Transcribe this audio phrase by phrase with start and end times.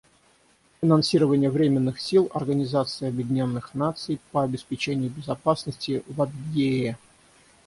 [0.81, 6.97] Финансирование Временных сил Организации Объединенных Наций по обеспечению безопасности в Абьее.